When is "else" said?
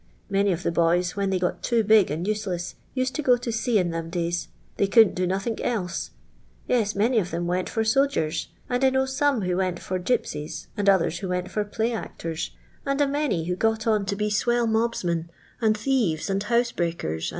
5.63-6.09